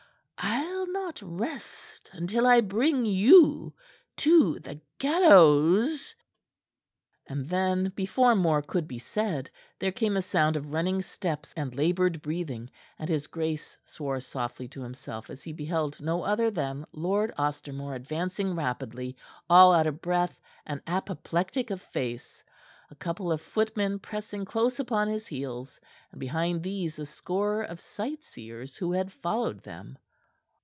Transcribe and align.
I'll 0.43 0.87
not 0.91 1.21
rest 1.23 2.09
until 2.13 2.47
I 2.47 2.61
bring 2.61 3.05
you 3.05 3.73
to 4.17 4.57
the 4.59 4.79
gallows." 4.97 6.15
And 7.27 7.49
then, 7.49 7.91
before 7.95 8.33
more 8.33 8.61
could 8.63 8.87
be 8.87 8.97
said, 8.97 9.49
there 9.77 9.91
came 9.91 10.15
a 10.17 10.21
sound 10.21 10.55
of 10.55 10.71
running 10.73 11.01
steps 11.03 11.53
and 11.55 11.75
labored 11.75 12.21
breathing, 12.23 12.71
and 12.97 13.07
his 13.09 13.27
grace 13.27 13.77
swore 13.85 14.19
softly 14.21 14.67
to 14.69 14.81
himself 14.81 15.29
as 15.29 15.43
he 15.43 15.51
beheld 15.53 16.01
no 16.01 16.23
other 16.23 16.49
than 16.49 16.85
Lord 16.93 17.33
Ostermore 17.37 17.93
advancing 17.95 18.55
rapidly, 18.55 19.15
all 19.49 19.73
out 19.75 19.85
of 19.87 20.01
breath 20.01 20.39
and 20.65 20.81
apoplectic 20.87 21.69
of 21.71 21.81
face, 21.81 22.43
a 22.89 22.95
couple 22.95 23.31
of 23.31 23.41
footmen 23.41 23.99
pressing 23.99 24.45
close 24.45 24.79
upon 24.79 25.07
his 25.09 25.27
heels, 25.27 25.79
and, 26.09 26.19
behind 26.19 26.63
these, 26.63 26.97
a 26.97 27.05
score 27.05 27.61
of 27.61 27.79
sightseers 27.81 28.77
who 28.77 28.93
had 28.93 29.11
followed 29.11 29.61
them. 29.63 29.97